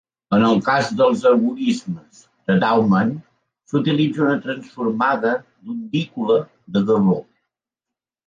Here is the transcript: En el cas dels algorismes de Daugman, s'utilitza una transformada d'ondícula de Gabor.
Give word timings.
En 0.35 0.43
el 0.45 0.55
cas 0.67 0.87
dels 1.01 1.25
algorismes 1.31 2.21
de 2.51 2.55
Daugman, 2.63 3.11
s'utilitza 3.73 4.25
una 4.27 4.39
transformada 4.47 5.33
d'ondícula 5.37 6.39
de 6.77 6.83
Gabor. 6.89 7.23